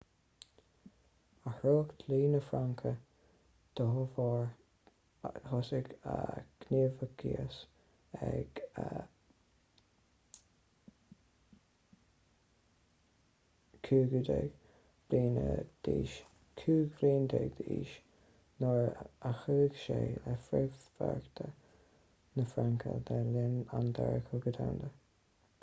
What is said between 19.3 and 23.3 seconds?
a chuaigh sé le frithbheartaíocht na fraince le